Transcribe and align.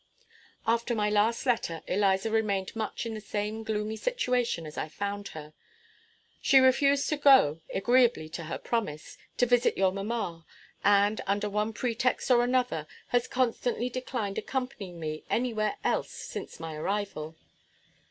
After 0.65 0.95
my 0.95 1.11
last 1.11 1.45
letter 1.45 1.83
Eliza 1.85 2.31
remained 2.31 2.75
much 2.75 3.05
in 3.05 3.13
the 3.13 3.21
same 3.21 3.61
gloomy 3.61 3.95
situation 3.95 4.65
as 4.65 4.75
I 4.75 4.87
found 4.89 5.27
her. 5.37 5.53
She 6.41 6.57
refused 6.59 7.07
to 7.09 7.17
go, 7.17 7.61
agreeably 7.71 8.27
to 8.29 8.45
her 8.45 8.57
promise, 8.57 9.19
to 9.37 9.45
visit 9.45 9.77
your 9.77 9.91
mamma, 9.91 10.43
and, 10.83 11.21
under 11.27 11.51
one 11.51 11.71
pretext 11.71 12.31
or 12.31 12.43
another, 12.43 12.87
has 13.09 13.27
constantly 13.27 13.91
declined 13.91 14.39
accompanying 14.39 14.99
me 14.99 15.23
any 15.29 15.53
where 15.53 15.77
else 15.83 16.09
since 16.09 16.59
my 16.59 16.73
arrival. 16.73 17.35